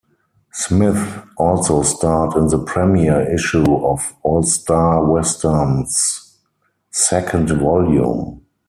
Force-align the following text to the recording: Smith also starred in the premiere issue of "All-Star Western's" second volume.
Smith 0.51 1.19
also 1.37 1.83
starred 1.83 2.35
in 2.35 2.47
the 2.47 2.57
premiere 2.57 3.31
issue 3.31 3.85
of 3.85 4.15
"All-Star 4.23 5.05
Western's" 5.05 6.39
second 6.89 7.49
volume. 7.49 8.41